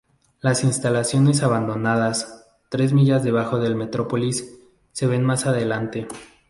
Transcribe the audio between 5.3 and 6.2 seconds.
adelante.